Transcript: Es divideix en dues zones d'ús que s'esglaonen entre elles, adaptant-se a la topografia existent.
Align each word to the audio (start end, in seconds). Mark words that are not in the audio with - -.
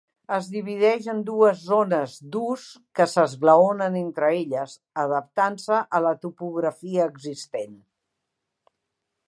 Es 0.35 0.45
divideix 0.53 1.07
en 1.11 1.19
dues 1.25 1.59
zones 1.65 2.15
d'ús 2.35 2.63
que 2.99 3.07
s'esglaonen 3.11 3.99
entre 4.01 4.31
elles, 4.39 4.75
adaptant-se 5.05 5.83
a 5.99 6.01
la 6.07 6.17
topografia 6.27 7.07
existent. 7.13 7.77